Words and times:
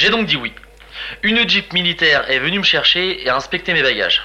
J'ai 0.00 0.08
donc 0.08 0.24
dit 0.24 0.36
oui. 0.36 0.54
Une 1.22 1.46
jeep 1.46 1.74
militaire 1.74 2.30
est 2.30 2.38
venue 2.38 2.58
me 2.58 2.64
chercher 2.64 3.22
et 3.22 3.28
a 3.28 3.36
inspecté 3.36 3.74
mes 3.74 3.82
bagages. 3.82 4.22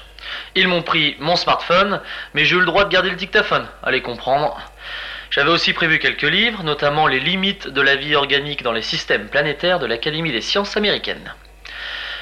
Ils 0.56 0.70
m'ont 0.70 0.84
pris 0.84 1.18
mon 1.20 1.36
smartphone, 1.36 2.00
mais 2.34 2.46
j'ai 2.46 2.56
eu 2.56 2.60
le 2.60 2.66
droit 2.66 2.86
de 2.86 2.90
garder 2.90 3.10
le 3.10 3.18
dictaphone. 3.18 3.68
Allez 3.84 4.02
comprendre. 4.02 4.58
J'avais 5.32 5.50
aussi 5.50 5.74
prévu 5.74 6.00
quelques 6.00 6.22
livres, 6.22 6.64
notamment 6.64 7.08
Les 7.08 7.20
limites 7.20 7.68
de 7.68 7.82
la 7.82 7.98
vie 7.98 8.16
organique 8.16 8.64
dans 8.64 8.72
les 8.72 8.82
systèmes 8.82 9.28
planétaires 9.28 9.80
de 9.80 9.86
l'Académie 9.86 10.32
des 10.32 10.40
sciences 10.40 10.78
américaines. 10.78 11.34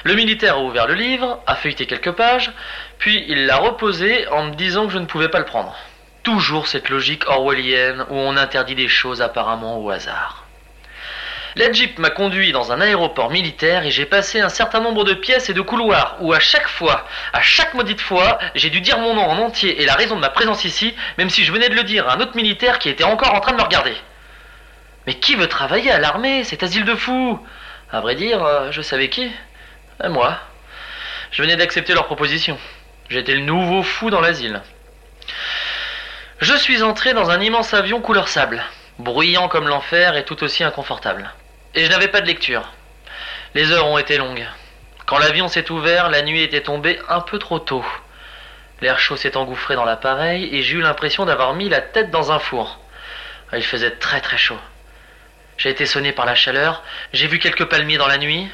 Le 0.02 0.14
militaire 0.14 0.56
a 0.56 0.60
ouvert 0.60 0.88
le 0.88 0.94
livre, 0.94 1.40
a 1.46 1.54
feuilleté 1.54 1.86
quelques 1.86 2.10
pages, 2.10 2.50
puis 2.98 3.24
il 3.28 3.46
l'a 3.46 3.58
reposé 3.58 4.26
en 4.32 4.46
me 4.46 4.54
disant 4.56 4.88
que 4.88 4.94
je 4.94 4.98
ne 4.98 5.06
pouvais 5.06 5.28
pas 5.28 5.38
le 5.38 5.44
prendre. 5.44 5.76
Toujours 6.24 6.66
cette 6.66 6.88
logique 6.88 7.28
orwellienne 7.28 8.04
où 8.10 8.16
on 8.16 8.36
interdit 8.36 8.74
des 8.74 8.88
choses 8.88 9.22
apparemment 9.22 9.78
au 9.78 9.90
hasard. 9.90 10.43
La 11.56 11.70
Jeep 11.70 12.00
m'a 12.00 12.10
conduit 12.10 12.50
dans 12.50 12.72
un 12.72 12.80
aéroport 12.80 13.30
militaire 13.30 13.86
et 13.86 13.92
j'ai 13.92 14.06
passé 14.06 14.40
un 14.40 14.48
certain 14.48 14.80
nombre 14.80 15.04
de 15.04 15.14
pièces 15.14 15.48
et 15.48 15.54
de 15.54 15.60
couloirs 15.60 16.16
où 16.20 16.32
à 16.32 16.40
chaque 16.40 16.66
fois, 16.66 17.06
à 17.32 17.42
chaque 17.42 17.74
maudite 17.74 18.00
fois, 18.00 18.40
j'ai 18.56 18.70
dû 18.70 18.80
dire 18.80 18.98
mon 18.98 19.14
nom 19.14 19.22
en 19.22 19.38
entier 19.38 19.80
et 19.80 19.86
la 19.86 19.94
raison 19.94 20.16
de 20.16 20.20
ma 20.20 20.30
présence 20.30 20.64
ici, 20.64 20.96
même 21.16 21.30
si 21.30 21.44
je 21.44 21.52
venais 21.52 21.68
de 21.68 21.76
le 21.76 21.84
dire 21.84 22.08
à 22.08 22.14
un 22.14 22.20
autre 22.20 22.34
militaire 22.34 22.80
qui 22.80 22.88
était 22.88 23.04
encore 23.04 23.34
en 23.34 23.40
train 23.40 23.52
de 23.52 23.58
me 23.58 23.62
regarder. 23.62 23.94
Mais 25.06 25.14
qui 25.14 25.36
veut 25.36 25.46
travailler 25.46 25.92
à 25.92 26.00
l'armée, 26.00 26.42
cet 26.42 26.64
asile 26.64 26.84
de 26.84 26.96
fous? 26.96 27.38
À 27.92 28.00
vrai 28.00 28.16
dire, 28.16 28.42
euh, 28.44 28.72
je 28.72 28.82
savais 28.82 29.08
qui 29.08 29.30
Euh, 30.02 30.08
Moi. 30.08 30.36
Je 31.30 31.40
venais 31.40 31.56
d'accepter 31.56 31.94
leur 31.94 32.06
proposition. 32.06 32.58
J'étais 33.08 33.34
le 33.34 33.42
nouveau 33.42 33.84
fou 33.84 34.10
dans 34.10 34.20
l'asile. 34.20 34.60
Je 36.40 36.54
suis 36.56 36.82
entré 36.82 37.14
dans 37.14 37.30
un 37.30 37.40
immense 37.40 37.74
avion 37.74 38.00
couleur 38.00 38.26
sable, 38.26 38.64
bruyant 38.98 39.46
comme 39.48 39.68
l'enfer 39.68 40.16
et 40.16 40.24
tout 40.24 40.42
aussi 40.42 40.64
inconfortable. 40.64 41.32
Et 41.76 41.84
je 41.84 41.90
n'avais 41.90 42.08
pas 42.08 42.20
de 42.20 42.26
lecture. 42.26 42.72
Les 43.54 43.72
heures 43.72 43.86
ont 43.86 43.98
été 43.98 44.16
longues. 44.16 44.46
Quand 45.06 45.18
l'avion 45.18 45.48
s'est 45.48 45.70
ouvert, 45.72 46.08
la 46.08 46.22
nuit 46.22 46.42
était 46.42 46.62
tombée 46.62 47.00
un 47.08 47.20
peu 47.20 47.38
trop 47.38 47.58
tôt. 47.58 47.84
L'air 48.80 48.98
chaud 49.00 49.16
s'est 49.16 49.36
engouffré 49.36 49.74
dans 49.74 49.84
l'appareil 49.84 50.48
et 50.52 50.62
j'ai 50.62 50.76
eu 50.76 50.80
l'impression 50.80 51.24
d'avoir 51.24 51.54
mis 51.54 51.68
la 51.68 51.80
tête 51.80 52.10
dans 52.10 52.30
un 52.30 52.38
four. 52.38 52.78
Il 53.52 53.64
faisait 53.64 53.90
très 53.90 54.20
très 54.20 54.38
chaud. 54.38 54.58
J'ai 55.56 55.70
été 55.70 55.84
sonné 55.86 56.12
par 56.12 56.26
la 56.26 56.34
chaleur, 56.34 56.82
j'ai 57.12 57.26
vu 57.26 57.38
quelques 57.38 57.66
palmiers 57.66 57.98
dans 57.98 58.08
la 58.08 58.18
nuit 58.18 58.48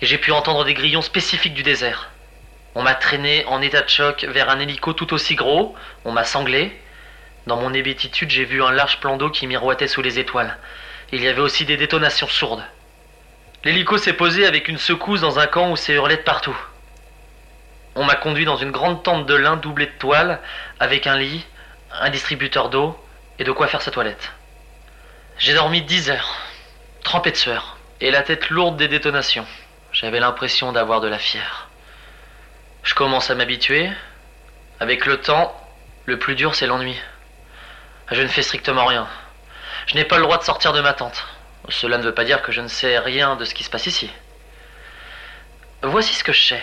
et 0.00 0.06
j'ai 0.06 0.18
pu 0.18 0.32
entendre 0.32 0.64
des 0.64 0.74
grillons 0.74 1.02
spécifiques 1.02 1.54
du 1.54 1.62
désert. 1.62 2.10
On 2.74 2.82
m'a 2.82 2.94
traîné 2.94 3.44
en 3.46 3.60
état 3.60 3.82
de 3.82 3.88
choc 3.88 4.24
vers 4.28 4.50
un 4.50 4.58
hélico 4.58 4.92
tout 4.92 5.12
aussi 5.14 5.34
gros, 5.34 5.76
on 6.04 6.12
m'a 6.12 6.24
sanglé. 6.24 6.80
Dans 7.46 7.56
mon 7.56 7.74
hébétitude, 7.74 8.30
j'ai 8.30 8.44
vu 8.44 8.62
un 8.62 8.72
large 8.72 8.98
plan 9.00 9.16
d'eau 9.16 9.30
qui 9.30 9.46
miroitait 9.46 9.88
sous 9.88 10.02
les 10.02 10.18
étoiles. 10.18 10.56
Il 11.14 11.22
y 11.22 11.28
avait 11.28 11.42
aussi 11.42 11.66
des 11.66 11.76
détonations 11.76 12.26
sourdes. 12.26 12.64
L'hélico 13.64 13.98
s'est 13.98 14.14
posé 14.14 14.46
avec 14.46 14.66
une 14.66 14.78
secousse 14.78 15.20
dans 15.20 15.38
un 15.38 15.46
camp 15.46 15.70
où 15.70 15.76
c'est 15.76 15.92
hurlé 15.92 16.16
de 16.16 16.22
partout. 16.22 16.56
On 17.94 18.04
m'a 18.04 18.14
conduit 18.14 18.46
dans 18.46 18.56
une 18.56 18.70
grande 18.70 19.02
tente 19.02 19.26
de 19.26 19.34
lin 19.34 19.56
doublée 19.56 19.86
de 19.86 19.98
toile, 19.98 20.40
avec 20.80 21.06
un 21.06 21.18
lit, 21.18 21.44
un 21.92 22.08
distributeur 22.08 22.70
d'eau 22.70 22.98
et 23.38 23.44
de 23.44 23.52
quoi 23.52 23.68
faire 23.68 23.82
sa 23.82 23.90
toilette. 23.90 24.32
J'ai 25.36 25.52
dormi 25.52 25.82
dix 25.82 26.08
heures, 26.08 26.34
trempé 27.04 27.30
de 27.30 27.36
sueur, 27.36 27.76
et 28.00 28.10
la 28.10 28.22
tête 28.22 28.48
lourde 28.48 28.78
des 28.78 28.88
détonations. 28.88 29.46
J'avais 29.92 30.20
l'impression 30.20 30.72
d'avoir 30.72 31.02
de 31.02 31.08
la 31.08 31.18
fièvre. 31.18 31.68
Je 32.84 32.94
commence 32.94 33.30
à 33.30 33.34
m'habituer. 33.34 33.90
Avec 34.80 35.04
le 35.04 35.20
temps, 35.20 35.54
le 36.06 36.18
plus 36.18 36.34
dur 36.34 36.54
c'est 36.54 36.66
l'ennui. 36.66 36.98
Je 38.10 38.22
ne 38.22 38.28
fais 38.28 38.42
strictement 38.42 38.86
rien. 38.86 39.06
Je 39.86 39.94
n'ai 39.94 40.04
pas 40.04 40.16
le 40.16 40.22
droit 40.22 40.38
de 40.38 40.44
sortir 40.44 40.72
de 40.72 40.80
ma 40.80 40.92
tente. 40.92 41.26
Cela 41.68 41.98
ne 41.98 42.02
veut 42.02 42.14
pas 42.14 42.24
dire 42.24 42.42
que 42.42 42.52
je 42.52 42.60
ne 42.60 42.68
sais 42.68 42.98
rien 42.98 43.36
de 43.36 43.44
ce 43.44 43.54
qui 43.54 43.64
se 43.64 43.70
passe 43.70 43.86
ici. 43.86 44.10
Voici 45.82 46.14
ce 46.14 46.24
que 46.24 46.32
je 46.32 46.42
sais. 46.42 46.62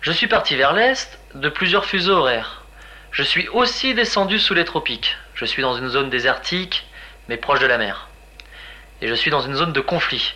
Je 0.00 0.12
suis 0.12 0.26
parti 0.26 0.56
vers 0.56 0.72
l'est 0.72 1.18
de 1.34 1.48
plusieurs 1.48 1.84
fuseaux 1.84 2.16
horaires. 2.16 2.62
Je 3.10 3.22
suis 3.22 3.48
aussi 3.48 3.94
descendu 3.94 4.38
sous 4.38 4.54
les 4.54 4.64
tropiques. 4.64 5.16
Je 5.34 5.44
suis 5.44 5.62
dans 5.62 5.76
une 5.76 5.88
zone 5.88 6.10
désertique, 6.10 6.86
mais 7.28 7.36
proche 7.36 7.60
de 7.60 7.66
la 7.66 7.78
mer. 7.78 8.08
Et 9.00 9.08
je 9.08 9.14
suis 9.14 9.30
dans 9.30 9.40
une 9.40 9.54
zone 9.54 9.72
de 9.72 9.80
conflit. 9.80 10.34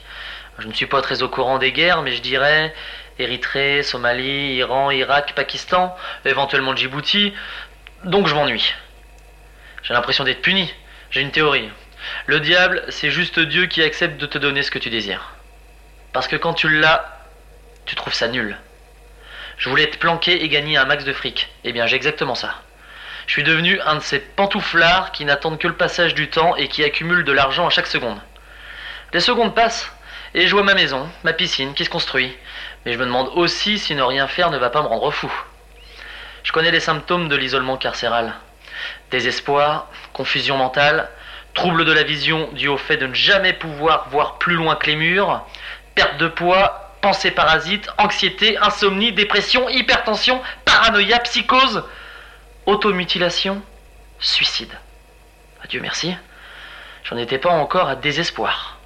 Je 0.59 0.67
ne 0.67 0.73
suis 0.73 0.87
pas 0.87 1.03
très 1.03 1.23
au 1.23 1.29
courant 1.29 1.59
des 1.59 1.73
guerres, 1.73 2.03
mais 2.03 2.13
je 2.13 2.23
dirais 2.23 2.75
Érythrée, 3.19 3.83
Somalie, 3.83 4.55
Iran, 4.57 4.91
Irak, 4.91 5.33
Pakistan, 5.35 5.97
éventuellement 6.25 6.75
Djibouti. 6.75 7.33
Donc 8.05 8.27
je 8.27 8.35
m'ennuie. 8.35 8.75
J'ai 9.83 9.95
l'impression 9.95 10.25
d'être 10.25 10.43
puni. 10.43 10.73
J'ai 11.11 11.21
une 11.21 11.31
théorie. 11.31 11.71
Le 12.27 12.41
diable, 12.41 12.85
c'est 12.89 13.11
juste 13.11 13.39
Dieu 13.39 13.67
qui 13.67 13.83
accepte 13.83 14.21
de 14.21 14.27
te 14.27 14.39
donner 14.39 14.63
ce 14.63 14.71
que 14.71 14.79
tu 14.79 14.91
désires. 14.91 15.35
Parce 16.13 16.29
que 16.29 16.37
quand 16.37 16.55
tu 16.55 16.69
l'as, 16.69 17.21
tu 17.85 17.95
trouves 17.95 18.15
ça 18.15 18.29
nul. 18.29 18.57
Je 19.59 19.69
voulais 19.69 19.85
être 19.85 19.99
planqué 19.99 20.43
et 20.45 20.49
gagner 20.49 20.77
un 20.77 20.85
max 20.85 21.05
de 21.05 21.13
fric. 21.13 21.49
Eh 21.65 21.73
bien, 21.73 21.87
j'ai 21.87 21.97
exactement 21.97 22.35
ça. 22.35 22.55
Je 23.27 23.33
suis 23.33 23.43
devenu 23.43 23.81
un 23.81 23.97
de 23.97 24.01
ces 24.01 24.21
pantouflards 24.21 25.13
qui 25.13 25.25
n'attendent 25.25 25.59
que 25.59 25.69
le 25.69 25.75
passage 25.75 26.15
du 26.15 26.29
temps 26.29 26.55
et 26.57 26.69
qui 26.69 26.85
accumulent 26.85 27.25
de 27.25 27.33
l'argent 27.33 27.67
à 27.67 27.71
chaque 27.71 27.87
seconde. 27.87 28.21
Les 29.13 29.21
secondes 29.21 29.55
passent 29.55 29.91
et 30.35 30.47
je 30.47 30.53
vois 30.53 30.63
ma 30.63 30.75
maison, 30.75 31.09
ma 31.25 31.33
piscine 31.33 31.75
qui 31.75 31.85
se 31.85 31.91
construit. 31.91 32.37
Mais 32.85 32.93
je 32.93 32.99
me 32.99 33.07
demande 33.07 33.31
aussi 33.35 33.79
si 33.79 33.95
ne 33.95 34.03
rien 34.03 34.29
faire 34.29 34.51
ne 34.51 34.59
va 34.59 34.71
pas 34.71 34.83
me 34.83 34.87
rendre 34.87 35.11
fou. 35.11 35.33
Je 36.45 36.53
connais 36.53 36.71
les 36.71 36.81
symptômes 36.81 37.29
de 37.29 37.37
l'isolement 37.37 37.77
carcéral. 37.77 38.35
Désespoir, 39.11 39.89
confusion 40.13 40.57
mentale, 40.57 41.09
trouble 41.55 41.85
de 41.85 41.93
la 41.93 42.03
vision 42.03 42.49
dû 42.53 42.69
au 42.69 42.77
fait 42.77 42.97
de 42.97 43.07
ne 43.07 43.15
jamais 43.15 43.53
pouvoir 43.53 44.09
voir 44.11 44.39
plus 44.39 44.55
loin 44.55 44.77
que 44.77 44.87
les 44.87 44.97
murs, 44.97 45.45
perte 45.95 46.19
de 46.19 46.29
poids, 46.29 46.95
pensée 47.01 47.31
parasite, 47.31 47.89
anxiété, 47.99 48.59
insomnie, 48.59 49.13
dépression, 49.13 49.69
hypertension, 49.69 50.43
paranoïa, 50.65 51.19
psychose, 51.21 51.85
automutilation, 52.67 53.63
suicide. 54.19 54.73
Adieu 55.63 55.81
merci. 55.81 56.15
J'en 57.05 57.17
étais 57.17 57.39
pas 57.39 57.51
encore 57.51 57.89
à 57.89 57.97
désespoir. 57.97 58.79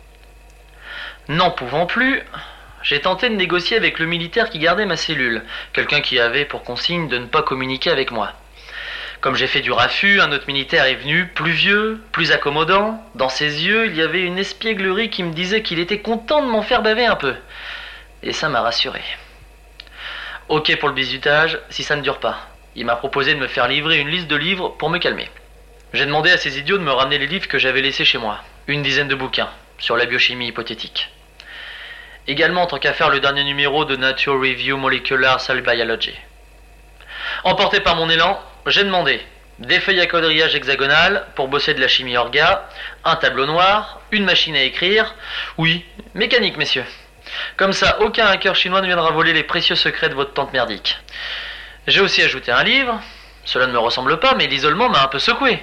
N'en 1.28 1.50
pouvant 1.50 1.86
plus, 1.86 2.22
j'ai 2.82 3.00
tenté 3.00 3.28
de 3.28 3.34
négocier 3.34 3.76
avec 3.76 3.98
le 3.98 4.06
militaire 4.06 4.50
qui 4.50 4.58
gardait 4.58 4.86
ma 4.86 4.96
cellule, 4.96 5.42
quelqu'un 5.72 6.00
qui 6.00 6.18
avait 6.18 6.44
pour 6.44 6.62
consigne 6.62 7.08
de 7.08 7.18
ne 7.18 7.26
pas 7.26 7.42
communiquer 7.42 7.90
avec 7.90 8.10
moi. 8.10 8.32
Comme 9.20 9.36
j'ai 9.36 9.46
fait 9.46 9.60
du 9.60 9.70
raffut, 9.70 10.18
un 10.20 10.32
autre 10.32 10.46
militaire 10.46 10.86
est 10.86 10.94
venu, 10.94 11.26
plus 11.26 11.50
vieux, 11.50 12.00
plus 12.10 12.32
accommodant. 12.32 13.04
Dans 13.14 13.28
ses 13.28 13.66
yeux, 13.66 13.86
il 13.86 13.94
y 13.94 14.00
avait 14.00 14.22
une 14.22 14.38
espièglerie 14.38 15.10
qui 15.10 15.22
me 15.22 15.34
disait 15.34 15.62
qu'il 15.62 15.78
était 15.78 16.00
content 16.00 16.40
de 16.40 16.50
m'en 16.50 16.62
faire 16.62 16.80
baver 16.80 17.04
un 17.04 17.16
peu. 17.16 17.34
Et 18.22 18.32
ça 18.32 18.48
m'a 18.48 18.62
rassuré. 18.62 19.02
Ok 20.48 20.74
pour 20.78 20.88
le 20.88 20.94
bisutage, 20.94 21.58
si 21.68 21.82
ça 21.82 21.96
ne 21.96 22.02
dure 22.02 22.18
pas. 22.18 22.48
Il 22.74 22.86
m'a 22.86 22.96
proposé 22.96 23.34
de 23.34 23.38
me 23.38 23.46
faire 23.46 23.68
livrer 23.68 23.98
une 23.98 24.08
liste 24.08 24.26
de 24.26 24.36
livres 24.36 24.70
pour 24.70 24.88
me 24.88 24.98
calmer. 24.98 25.28
J'ai 25.92 26.06
demandé 26.06 26.30
à 26.30 26.38
ces 26.38 26.58
idiots 26.58 26.78
de 26.78 26.82
me 26.82 26.92
ramener 26.92 27.18
les 27.18 27.26
livres 27.26 27.48
que 27.48 27.58
j'avais 27.58 27.82
laissés 27.82 28.06
chez 28.06 28.18
moi. 28.18 28.42
Une 28.68 28.82
dizaine 28.82 29.08
de 29.08 29.14
bouquins 29.14 29.50
sur 29.78 29.98
la 29.98 30.06
biochimie 30.06 30.48
hypothétique. 30.48 31.10
Également, 32.26 32.62
en 32.62 32.66
tant 32.66 32.78
qu'à 32.78 32.94
faire 32.94 33.10
le 33.10 33.20
dernier 33.20 33.44
numéro 33.44 33.84
de 33.84 33.96
Nature 33.96 34.40
Review 34.40 34.78
Molecular 34.78 35.40
Cell 35.40 35.60
Biology. 35.60 36.14
Emporté 37.44 37.80
par 37.80 37.96
mon 37.96 38.08
élan, 38.08 38.40
j'ai 38.66 38.84
demandé 38.84 39.20
des 39.58 39.80
feuilles 39.80 40.00
à 40.00 40.06
quadrillage 40.06 40.54
hexagonales 40.54 41.26
pour 41.34 41.48
bosser 41.48 41.74
de 41.74 41.80
la 41.80 41.88
chimie 41.88 42.16
orga, 42.16 42.66
un 43.04 43.16
tableau 43.16 43.46
noir, 43.46 44.00
une 44.10 44.24
machine 44.24 44.56
à 44.56 44.62
écrire. 44.62 45.14
Oui, 45.58 45.84
mécanique, 46.14 46.56
messieurs. 46.56 46.84
Comme 47.56 47.72
ça, 47.72 48.00
aucun 48.00 48.26
hacker 48.26 48.56
chinois 48.56 48.80
ne 48.80 48.86
viendra 48.86 49.10
voler 49.10 49.32
les 49.32 49.42
précieux 49.42 49.76
secrets 49.76 50.08
de 50.08 50.14
votre 50.14 50.32
tante 50.32 50.52
merdique. 50.52 50.98
J'ai 51.86 52.00
aussi 52.00 52.22
ajouté 52.22 52.50
un 52.50 52.64
livre. 52.64 53.00
Cela 53.44 53.66
ne 53.66 53.72
me 53.72 53.78
ressemble 53.78 54.18
pas, 54.18 54.34
mais 54.34 54.46
l'isolement 54.46 54.88
m'a 54.88 55.02
un 55.02 55.08
peu 55.08 55.18
secoué. 55.18 55.62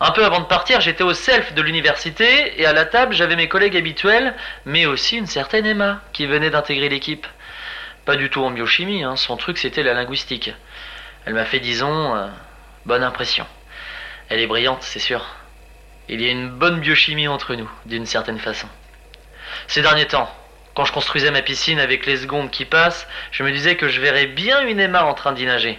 Un 0.00 0.12
peu 0.12 0.24
avant 0.24 0.40
de 0.40 0.46
partir, 0.46 0.80
j'étais 0.80 1.02
au 1.02 1.12
self 1.12 1.54
de 1.54 1.62
l'université 1.62 2.60
et 2.60 2.66
à 2.66 2.72
la 2.72 2.84
table, 2.84 3.14
j'avais 3.14 3.34
mes 3.34 3.48
collègues 3.48 3.76
habituels, 3.76 4.34
mais 4.64 4.86
aussi 4.86 5.16
une 5.16 5.26
certaine 5.26 5.66
Emma 5.66 6.00
qui 6.12 6.26
venait 6.26 6.50
d'intégrer 6.50 6.88
l'équipe. 6.88 7.26
Pas 8.04 8.14
du 8.14 8.30
tout 8.30 8.44
en 8.44 8.52
biochimie, 8.52 9.02
hein, 9.02 9.16
son 9.16 9.36
truc 9.36 9.58
c'était 9.58 9.82
la 9.82 9.94
linguistique. 9.94 10.52
Elle 11.28 11.34
m'a 11.34 11.44
fait, 11.44 11.60
disons, 11.60 12.16
euh, 12.16 12.26
bonne 12.86 13.02
impression. 13.02 13.44
Elle 14.30 14.40
est 14.40 14.46
brillante, 14.46 14.82
c'est 14.82 14.98
sûr. 14.98 15.26
Il 16.08 16.22
y 16.22 16.26
a 16.26 16.30
une 16.30 16.48
bonne 16.48 16.80
biochimie 16.80 17.28
entre 17.28 17.54
nous, 17.54 17.70
d'une 17.84 18.06
certaine 18.06 18.38
façon. 18.38 18.66
Ces 19.66 19.82
derniers 19.82 20.06
temps, 20.06 20.34
quand 20.74 20.86
je 20.86 20.92
construisais 20.92 21.30
ma 21.30 21.42
piscine 21.42 21.80
avec 21.80 22.06
les 22.06 22.16
secondes 22.16 22.50
qui 22.50 22.64
passent, 22.64 23.06
je 23.30 23.42
me 23.42 23.52
disais 23.52 23.76
que 23.76 23.90
je 23.90 24.00
verrais 24.00 24.24
bien 24.24 24.66
une 24.66 24.80
Emma 24.80 25.04
en 25.04 25.12
train 25.12 25.32
d'y 25.32 25.44
nager. 25.44 25.78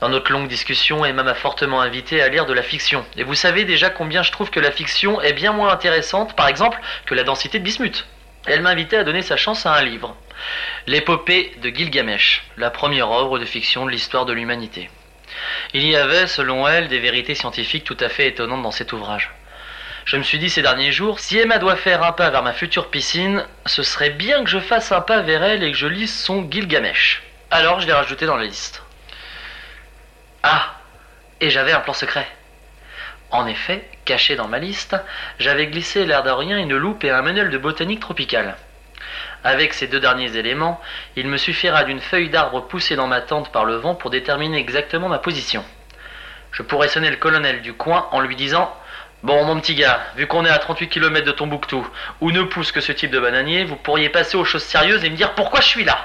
Dans 0.00 0.08
notre 0.08 0.32
longue 0.32 0.48
discussion, 0.48 1.04
Emma 1.04 1.22
m'a 1.22 1.34
fortement 1.34 1.82
invité 1.82 2.22
à 2.22 2.28
lire 2.28 2.46
de 2.46 2.54
la 2.54 2.62
fiction. 2.62 3.04
Et 3.18 3.24
vous 3.24 3.34
savez 3.34 3.66
déjà 3.66 3.90
combien 3.90 4.22
je 4.22 4.32
trouve 4.32 4.48
que 4.48 4.58
la 4.58 4.70
fiction 4.70 5.20
est 5.20 5.34
bien 5.34 5.52
moins 5.52 5.70
intéressante, 5.70 6.34
par 6.34 6.48
exemple, 6.48 6.80
que 7.04 7.14
la 7.14 7.24
densité 7.24 7.58
de 7.58 7.64
bismuth. 7.64 8.06
Elle 8.46 8.62
m'a 8.62 8.70
invité 8.70 8.96
à 8.96 9.04
donner 9.04 9.20
sa 9.20 9.36
chance 9.36 9.66
à 9.66 9.74
un 9.74 9.82
livre. 9.82 10.16
L'épopée 10.86 11.52
de 11.62 11.70
Gilgamesh, 11.70 12.44
la 12.56 12.70
première 12.70 13.10
œuvre 13.10 13.38
de 13.38 13.44
fiction 13.44 13.86
de 13.86 13.90
l'histoire 13.90 14.26
de 14.26 14.32
l'humanité. 14.32 14.90
Il 15.74 15.86
y 15.86 15.96
avait, 15.96 16.26
selon 16.26 16.66
elle, 16.66 16.88
des 16.88 16.98
vérités 16.98 17.34
scientifiques 17.34 17.84
tout 17.84 17.96
à 18.00 18.08
fait 18.08 18.28
étonnantes 18.28 18.62
dans 18.62 18.70
cet 18.70 18.92
ouvrage. 18.92 19.30
Je 20.04 20.16
me 20.16 20.22
suis 20.22 20.38
dit 20.38 20.50
ces 20.50 20.62
derniers 20.62 20.92
jours, 20.92 21.18
si 21.18 21.36
Emma 21.36 21.58
doit 21.58 21.74
faire 21.74 22.04
un 22.04 22.12
pas 22.12 22.30
vers 22.30 22.44
ma 22.44 22.52
future 22.52 22.90
piscine, 22.90 23.44
ce 23.66 23.82
serait 23.82 24.10
bien 24.10 24.44
que 24.44 24.50
je 24.50 24.60
fasse 24.60 24.92
un 24.92 25.00
pas 25.00 25.20
vers 25.20 25.42
elle 25.42 25.64
et 25.64 25.72
que 25.72 25.76
je 25.76 25.88
lise 25.88 26.14
son 26.14 26.48
Gilgamesh. 26.48 27.24
Alors 27.50 27.80
je 27.80 27.86
l'ai 27.86 27.92
rajouté 27.92 28.24
dans 28.24 28.36
la 28.36 28.44
liste. 28.44 28.84
Ah 30.44 30.76
Et 31.40 31.50
j'avais 31.50 31.72
un 31.72 31.80
plan 31.80 31.92
secret. 31.92 32.28
En 33.32 33.48
effet, 33.48 33.88
caché 34.04 34.36
dans 34.36 34.46
ma 34.46 34.60
liste, 34.60 34.96
j'avais 35.40 35.66
glissé 35.66 36.06
l'air 36.06 36.22
de 36.22 36.30
rien 36.30 36.56
une 36.58 36.76
loupe 36.76 37.02
et 37.02 37.10
un 37.10 37.22
manuel 37.22 37.50
de 37.50 37.58
botanique 37.58 38.00
tropicale. 38.00 38.56
Avec 39.44 39.74
ces 39.74 39.86
deux 39.86 40.00
derniers 40.00 40.36
éléments, 40.36 40.80
il 41.16 41.28
me 41.28 41.36
suffira 41.36 41.84
d'une 41.84 42.00
feuille 42.00 42.30
d'arbre 42.30 42.66
poussée 42.66 42.96
dans 42.96 43.06
ma 43.06 43.20
tente 43.20 43.52
par 43.52 43.64
le 43.64 43.76
vent 43.76 43.94
pour 43.94 44.10
déterminer 44.10 44.58
exactement 44.58 45.08
ma 45.08 45.18
position. 45.18 45.64
Je 46.52 46.62
pourrais 46.62 46.88
sonner 46.88 47.10
le 47.10 47.16
colonel 47.16 47.62
du 47.62 47.72
coin 47.72 48.08
en 48.12 48.20
lui 48.20 48.36
disant 48.36 48.74
Bon, 49.22 49.44
mon 49.44 49.58
petit 49.60 49.74
gars, 49.74 50.00
vu 50.16 50.26
qu'on 50.26 50.44
est 50.44 50.50
à 50.50 50.58
38 50.58 50.88
km 50.88 51.26
de 51.26 51.32
Tombouctou, 51.32 51.86
où 52.20 52.30
ne 52.30 52.42
pousse 52.42 52.70
que 52.70 52.80
ce 52.80 52.92
type 52.92 53.10
de 53.10 53.18
bananier, 53.18 53.64
vous 53.64 53.76
pourriez 53.76 54.08
passer 54.08 54.36
aux 54.36 54.44
choses 54.44 54.62
sérieuses 54.62 55.04
et 55.04 55.10
me 55.10 55.16
dire 55.16 55.34
pourquoi 55.34 55.60
je 55.60 55.66
suis 55.66 55.84
là. 55.84 55.98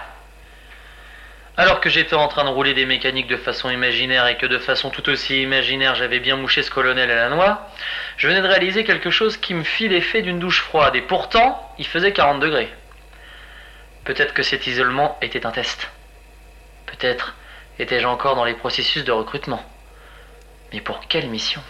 Alors 1.57 1.81
que 1.81 1.89
j'étais 1.89 2.15
en 2.15 2.29
train 2.29 2.45
de 2.45 2.49
rouler 2.49 2.73
des 2.73 2.85
mécaniques 2.85 3.27
de 3.27 3.35
façon 3.35 3.69
imaginaire 3.69 4.25
et 4.27 4.37
que 4.37 4.45
de 4.45 4.57
façon 4.57 4.89
tout 4.89 5.07
aussi 5.09 5.41
imaginaire 5.41 5.95
j'avais 5.95 6.19
bien 6.19 6.37
mouché 6.37 6.63
ce 6.63 6.71
colonel 6.71 7.11
à 7.11 7.15
la 7.15 7.29
noix, 7.29 7.69
je 8.15 8.27
venais 8.27 8.41
de 8.41 8.47
réaliser 8.47 8.85
quelque 8.85 9.11
chose 9.11 9.35
qui 9.35 9.53
me 9.53 9.63
fit 9.63 9.89
l'effet 9.89 10.21
d'une 10.21 10.39
douche 10.39 10.61
froide 10.61 10.95
et 10.95 11.01
pourtant 11.01 11.75
il 11.77 11.85
faisait 11.85 12.13
40 12.13 12.39
degrés. 12.39 12.73
Peut-être 14.03 14.33
que 14.33 14.43
cet 14.43 14.67
isolement 14.67 15.17
était 15.21 15.45
un 15.45 15.51
test. 15.51 15.89
Peut-être 16.85 17.35
étais-je 17.79 18.07
encore 18.07 18.35
dans 18.35 18.45
les 18.45 18.53
processus 18.53 19.03
de 19.03 19.11
recrutement. 19.11 19.63
Mais 20.73 20.81
pour 20.81 21.07
quelle 21.07 21.29
mission? 21.29 21.61